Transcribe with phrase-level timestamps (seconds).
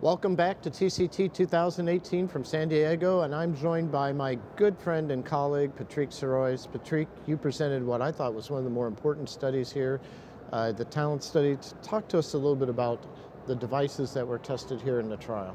[0.00, 5.10] Welcome back to TCT 2018 from San Diego, and I'm joined by my good friend
[5.12, 6.70] and colleague, Patrick Serruys.
[6.70, 10.00] Patrick, you presented what I thought was one of the more important studies here,
[10.52, 11.56] uh, the talent study.
[11.82, 13.06] Talk to us a little bit about
[13.46, 15.54] the devices that were tested here in the trial.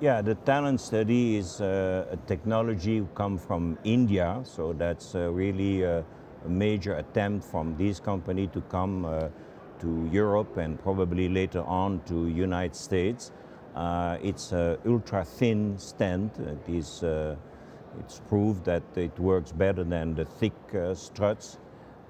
[0.00, 5.82] Yeah, the talent study is uh, a technology come from India, so that's uh, really
[5.82, 6.04] a,
[6.44, 9.28] a, major attempt from this company to come uh,
[9.80, 13.32] to Europe and probably later on to United States.
[13.76, 16.38] Uh, it's an ultra thin stent.
[16.38, 17.36] It is, uh,
[18.00, 21.58] it's proved that it works better than the thick uh, struts.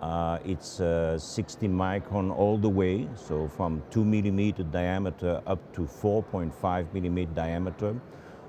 [0.00, 5.80] Uh, it's uh, 60 micron all the way, so from 2 millimeter diameter up to
[5.80, 7.96] 4.5 millimeter diameter.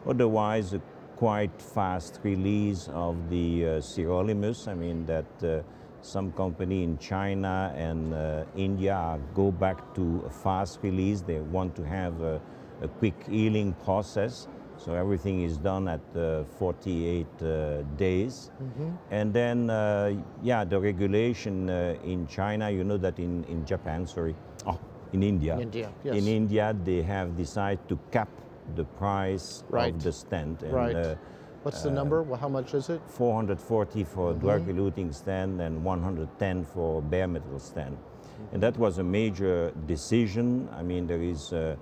[0.06, 0.82] Otherwise, a
[1.16, 4.68] quite fast release of the uh, sirolimus.
[4.68, 5.64] I mean that
[6.02, 8.14] some company in China and
[8.56, 11.22] India go back to a fast release.
[11.22, 12.40] They want to have
[12.82, 14.48] a quick healing process.
[14.78, 18.52] So everything is done at uh, 48 uh, days.
[18.62, 18.90] Mm-hmm.
[19.10, 24.06] And then, uh, yeah, the regulation uh, in China, you know that in, in Japan,
[24.06, 24.36] sorry,
[24.68, 24.80] oh,
[25.14, 25.58] in India.
[25.60, 26.16] India, yes.
[26.16, 28.30] In India, they have decided to cap
[28.76, 29.94] the price right.
[29.94, 30.62] of the stent.
[30.62, 30.96] And, right.
[30.96, 31.16] Uh,
[31.64, 32.22] What's the number?
[32.22, 33.02] Well, how much is it?
[33.08, 34.40] 440 for mm-hmm.
[34.40, 37.98] drug-eluting stent and 110 for bare metal stent.
[37.98, 38.54] Mm-hmm.
[38.54, 40.70] And that was a major decision.
[40.72, 41.76] I mean, there is uh, uh,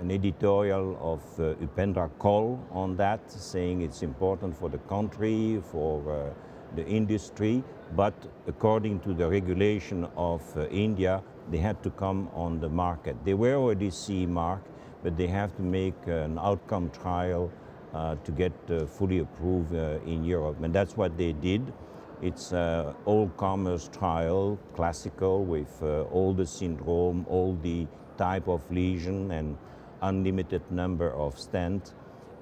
[0.00, 6.00] an editorial of uh, Upendra Kaul on that, saying it's important for the country, for
[6.10, 6.30] uh,
[6.74, 7.62] the industry,
[7.94, 8.14] but
[8.46, 13.16] according to the regulation of uh, India, they had to come on the market.
[13.24, 14.62] They were already CE mark,
[15.02, 17.50] but they have to make an outcome trial
[17.92, 19.74] uh, to get uh, fully approved
[20.06, 21.72] in Europe, and that's what they did.
[22.22, 27.86] It's an all-comers trial, classical, with all the syndrome, all the
[28.20, 29.56] type of lesion and
[30.02, 31.94] unlimited number of stents.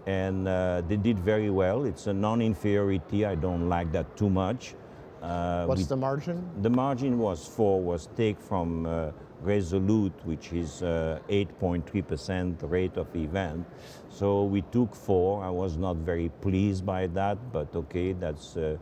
[0.07, 1.85] And uh, they did very well.
[1.85, 3.25] It's a non-inferiority.
[3.25, 4.75] I don't like that too much.
[5.23, 6.39] Uh, What's the margin?
[6.63, 13.15] The margin was four, was take from uh, Resolute, which is 8.3% uh, rate of
[13.15, 13.67] event.
[14.09, 15.45] So we took four.
[15.45, 18.77] I was not very pleased by that, but okay, that's uh,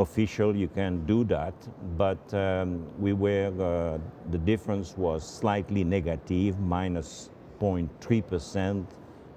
[0.00, 1.54] official, you can do that.
[1.96, 3.98] But um, we were, uh,
[4.30, 7.30] the difference was slightly negative, minus
[7.60, 8.86] 0.3%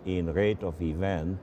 [0.06, 1.38] in rate of event.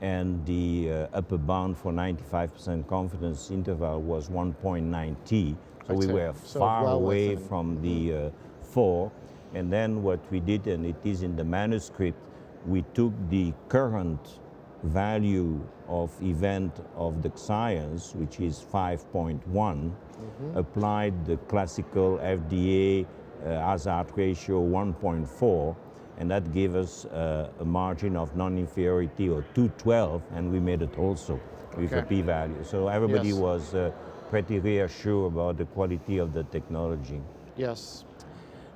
[0.00, 5.56] And the uh, upper bound for 95% confidence interval was 1.9T.
[5.86, 7.48] So we were so far well away within.
[7.48, 8.30] from the uh,
[8.62, 9.12] four.
[9.52, 12.18] And then what we did, and it is in the manuscript,
[12.66, 14.39] we took the current
[14.82, 20.56] value of event of the science, which is 5.1, mm-hmm.
[20.56, 25.76] applied the classical FDA uh, hazard ratio 1.4,
[26.18, 30.98] and that gave us uh, a margin of non-inferiority of 212, and we made it
[30.98, 31.40] also
[31.76, 32.00] with okay.
[32.00, 32.62] a p-value.
[32.62, 33.38] So everybody yes.
[33.38, 33.90] was uh,
[34.28, 37.20] pretty reassured about the quality of the technology.
[37.56, 38.04] Yes.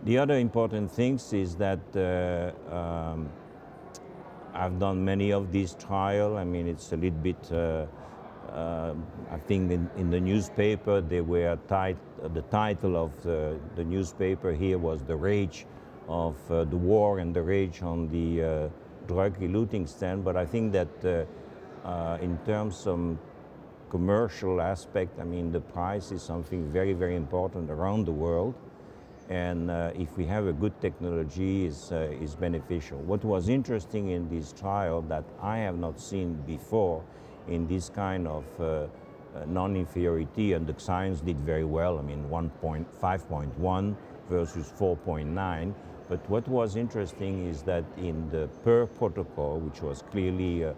[0.04, 3.28] The other important things is that uh, um,
[4.54, 6.36] I've done many of these trials.
[6.36, 7.86] I mean, it's a little bit, uh,
[8.52, 8.94] uh,
[9.30, 14.52] I think in, in, the newspaper, they were tit- the title of the, the, newspaper
[14.52, 15.66] here was The Rage
[16.08, 18.68] of uh, the War and the Rage on the uh,
[19.08, 20.22] drug eluting stent.
[20.22, 23.18] But I think that uh, uh, in terms of
[23.90, 28.54] commercial aspect, I mean, the price is something very, very important around the world
[29.28, 32.98] and uh, if we have a good technology is, uh, is beneficial.
[32.98, 37.02] What was interesting in this trial that I have not seen before
[37.48, 42.24] in this kind of uh, uh non-inferiority and the science did very well, I mean
[42.28, 43.96] 1.5.1
[44.28, 45.74] versus 4.9,
[46.08, 50.72] but what was interesting is that in the per protocol, which was clearly uh,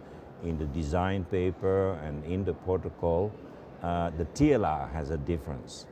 [0.45, 3.33] in the design paper and in the protocol,
[3.83, 5.87] uh, the TLR has a difference.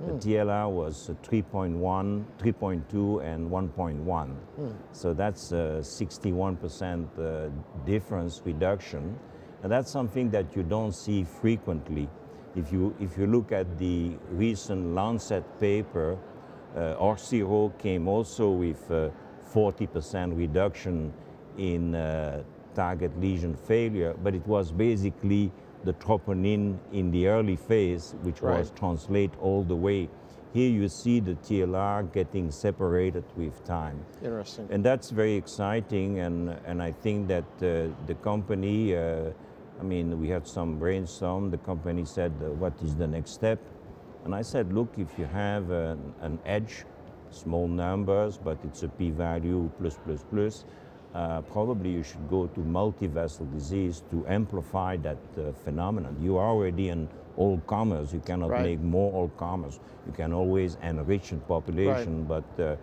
[0.00, 4.04] The TLR was 3.1, 3.2, and 1.1.
[4.04, 4.74] Mm.
[4.92, 7.50] So that's a 61% uh,
[7.86, 9.18] difference reduction.
[9.62, 12.08] And that's something that you don't see frequently.
[12.56, 16.18] If you, if you look at the recent Lancet paper,
[16.74, 18.90] uh, Orsiro came also with
[19.52, 21.12] 40% reduction
[21.58, 22.42] in uh,
[22.74, 25.52] target lesion failure, but it was basically
[25.84, 28.58] the troponin in the early phase, which right.
[28.58, 30.08] was translate all the way.
[30.52, 34.04] Here you see the TLR getting separated with time.
[34.22, 34.68] Interesting.
[34.70, 39.30] And that's very exciting, and, and I think that uh, the company, uh,
[39.80, 41.50] I mean, we had some brainstorm.
[41.50, 43.58] The company said, uh, what is the next step?
[44.24, 46.84] And I said, look, if you have an, an edge
[47.32, 50.64] small numbers, but it's a p-value plus plus plus.
[51.14, 56.16] Uh, probably you should go to multi-vessel disease to amplify that uh, phenomenon.
[56.22, 57.06] You are already an
[57.36, 58.12] all comers.
[58.14, 58.64] You cannot Right.
[58.64, 59.78] make more all comers.
[60.06, 62.76] You can always enrich the population, but uh,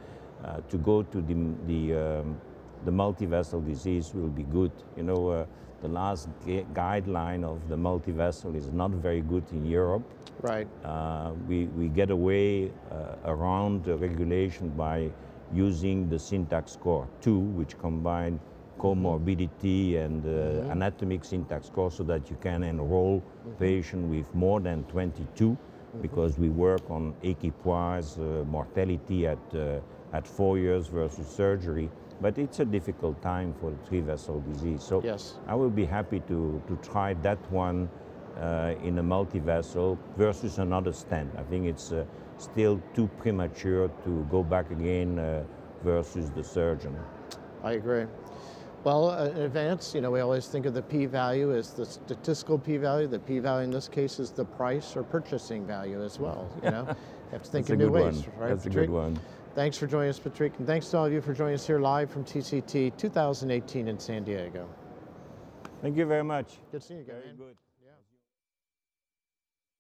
[0.46, 1.36] uh, to go to the
[1.68, 2.38] the, um,
[2.86, 4.72] the multi-vessel disease will be good.
[4.96, 5.46] You know, uh,
[5.82, 10.04] the last gu- guideline of the multi-vessel is not very good in Europe.
[10.42, 10.68] Right.
[10.86, 15.10] Uh, we, we get away uh, around the regulation by
[15.54, 18.40] using the syntax score 2, which combine
[18.80, 23.22] comorbidity and uh, anatomic syntax score so that you can enroll
[23.60, 25.58] patient with more than 22
[26.02, 29.80] because we work on equipoise uh, mortality at, uh,
[30.14, 31.90] at four years versus surgery.
[32.22, 34.84] But it's a difficult time for three vessel disease.
[34.84, 35.36] So Yes.
[35.48, 37.90] I will be happy to, to try that one
[38.40, 41.32] uh, in a multi-vessel versus another stent.
[41.38, 42.06] I think it's uh,
[42.40, 45.44] still too premature to go back again uh,
[45.84, 46.98] versus the surgeon.
[47.64, 48.06] I agree.
[48.84, 52.58] Well, uh, in advance, you know, we always think of the p-value as the statistical
[52.58, 53.08] p-value.
[53.08, 56.50] The p-value in this case is the price or purchasing value as well.
[56.64, 58.40] You know, you have to think in new ways, one.
[58.40, 58.50] right?
[58.50, 59.20] That's a good one.
[59.54, 61.80] Thanks for joining us, Patrick, and thanks to all of you for joining us here
[61.80, 64.70] live from TCT 2018 in San Diego.
[65.82, 66.60] Thank you very much.
[66.72, 67.22] Good seeing you again.
[67.22, 67.56] Very good.